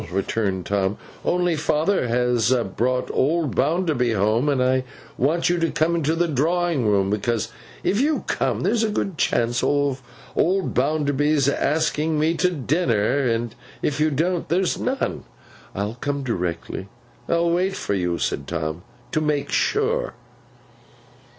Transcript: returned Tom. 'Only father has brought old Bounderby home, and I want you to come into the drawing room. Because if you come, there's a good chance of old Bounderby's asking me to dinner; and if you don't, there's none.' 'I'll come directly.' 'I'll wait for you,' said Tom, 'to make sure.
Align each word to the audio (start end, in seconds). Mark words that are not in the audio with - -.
returned 0.11 0.65
Tom. 0.65 0.97
'Only 1.23 1.55
father 1.55 2.07
has 2.07 2.51
brought 2.75 3.11
old 3.13 3.55
Bounderby 3.55 4.13
home, 4.13 4.49
and 4.49 4.59
I 4.63 4.83
want 5.15 5.47
you 5.47 5.59
to 5.59 5.69
come 5.69 5.93
into 5.93 6.15
the 6.15 6.27
drawing 6.27 6.87
room. 6.87 7.11
Because 7.11 7.49
if 7.83 8.01
you 8.01 8.23
come, 8.25 8.61
there's 8.61 8.83
a 8.83 8.89
good 8.89 9.19
chance 9.19 9.61
of 9.63 10.01
old 10.35 10.73
Bounderby's 10.73 11.47
asking 11.47 12.17
me 12.17 12.33
to 12.37 12.49
dinner; 12.49 13.19
and 13.29 13.53
if 13.83 13.99
you 13.99 14.09
don't, 14.09 14.49
there's 14.49 14.79
none.' 14.79 15.23
'I'll 15.75 15.99
come 16.01 16.23
directly.' 16.23 16.87
'I'll 17.29 17.51
wait 17.51 17.75
for 17.75 17.93
you,' 17.93 18.17
said 18.17 18.47
Tom, 18.47 18.81
'to 19.11 19.21
make 19.21 19.51
sure. 19.51 20.15